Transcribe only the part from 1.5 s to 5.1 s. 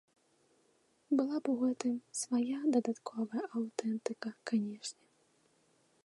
у гэтым свая дадатковая аўтэнтыка, канешне.